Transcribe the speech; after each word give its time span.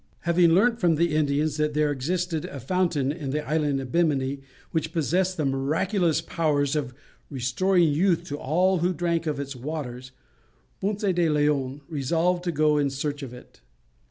Having 0.21 0.53
learnt 0.55 0.79
from 0.79 0.95
the 0.95 1.13
Indians 1.15 1.57
that 1.57 1.75
there 1.75 1.91
existed 1.91 2.45
a 2.45 2.59
fountain 2.59 3.11
in 3.11 3.29
the 3.29 3.47
island 3.47 3.79
of 3.79 3.91
Bimini 3.91 4.41
which 4.71 4.93
possessed 4.93 5.37
the 5.37 5.45
miraculous 5.45 6.21
power 6.21 6.63
of 6.63 6.95
restoring 7.29 7.83
youth 7.89 8.23
to 8.23 8.35
all 8.39 8.79
who 8.79 8.93
drank 8.93 9.27
of 9.27 9.39
its 9.39 9.55
waters, 9.55 10.11
Ponce 10.79 11.03
de 11.03 11.29
Leon 11.29 11.81
resolved 11.87 12.43
to 12.45 12.51
go 12.51 12.79
in 12.79 12.89
search 12.89 13.21
of 13.21 13.31
it. 13.31 13.61